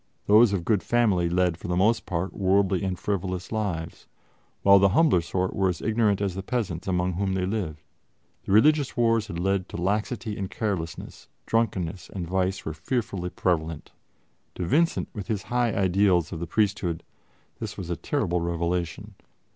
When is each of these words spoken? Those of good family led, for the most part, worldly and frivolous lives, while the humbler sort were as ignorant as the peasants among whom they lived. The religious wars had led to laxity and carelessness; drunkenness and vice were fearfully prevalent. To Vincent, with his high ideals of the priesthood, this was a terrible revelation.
Those 0.25 0.51
of 0.51 0.65
good 0.65 0.81
family 0.81 1.29
led, 1.29 1.57
for 1.57 1.67
the 1.67 1.75
most 1.75 2.07
part, 2.07 2.33
worldly 2.33 2.81
and 2.81 2.97
frivolous 2.97 3.51
lives, 3.51 4.07
while 4.63 4.79
the 4.79 4.89
humbler 4.97 5.21
sort 5.21 5.53
were 5.55 5.69
as 5.69 5.79
ignorant 5.79 6.21
as 6.21 6.33
the 6.33 6.41
peasants 6.41 6.87
among 6.87 7.13
whom 7.13 7.33
they 7.35 7.45
lived. 7.45 7.83
The 8.47 8.51
religious 8.51 8.97
wars 8.97 9.27
had 9.27 9.37
led 9.37 9.69
to 9.69 9.77
laxity 9.77 10.37
and 10.39 10.49
carelessness; 10.49 11.27
drunkenness 11.45 12.09
and 12.15 12.25
vice 12.27 12.65
were 12.65 12.73
fearfully 12.73 13.29
prevalent. 13.29 13.91
To 14.55 14.65
Vincent, 14.65 15.07
with 15.13 15.27
his 15.27 15.43
high 15.53 15.71
ideals 15.71 16.31
of 16.31 16.39
the 16.39 16.47
priesthood, 16.47 17.03
this 17.59 17.77
was 17.77 17.91
a 17.91 17.95
terrible 17.95 18.41
revelation. 18.41 19.13